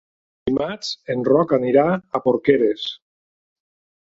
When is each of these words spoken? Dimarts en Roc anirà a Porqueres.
Dimarts 0.49 0.87
en 1.15 1.21
Roc 1.27 1.53
anirà 1.59 1.85
a 1.93 2.23
Porqueres. 2.25 2.89